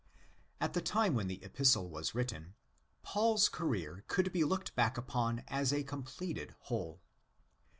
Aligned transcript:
At 0.59 0.73
the 0.73 0.81
time 0.81 1.13
when 1.13 1.27
the 1.27 1.43
Epistle 1.43 1.87
was 1.87 2.15
written, 2.15 2.55
Paul's 3.03 3.47
career 3.47 4.03
could 4.07 4.31
be 4.33 4.43
looked 4.43 4.73
back 4.73 4.97
upon 4.97 5.43
as 5.47 5.71
a 5.71 5.83
completed 5.83 6.55
whole. 6.61 7.01